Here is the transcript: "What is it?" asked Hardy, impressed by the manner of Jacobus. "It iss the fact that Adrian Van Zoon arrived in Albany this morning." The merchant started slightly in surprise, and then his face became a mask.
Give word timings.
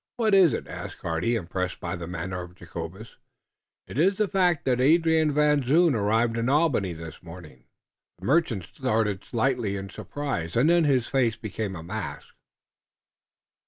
"What 0.17 0.33
is 0.33 0.51
it?" 0.53 0.67
asked 0.67 1.01
Hardy, 1.03 1.35
impressed 1.35 1.79
by 1.79 1.95
the 1.95 2.07
manner 2.07 2.41
of 2.41 2.55
Jacobus. 2.55 3.17
"It 3.85 3.99
iss 3.99 4.17
the 4.17 4.27
fact 4.27 4.65
that 4.65 4.81
Adrian 4.81 5.31
Van 5.31 5.61
Zoon 5.61 5.93
arrived 5.93 6.37
in 6.39 6.49
Albany 6.49 6.93
this 6.93 7.21
morning." 7.21 7.65
The 8.17 8.25
merchant 8.25 8.63
started 8.63 9.23
slightly 9.23 9.75
in 9.75 9.89
surprise, 9.91 10.55
and 10.55 10.71
then 10.71 10.85
his 10.85 11.05
face 11.07 11.37
became 11.37 11.75
a 11.75 11.83
mask. 11.83 12.29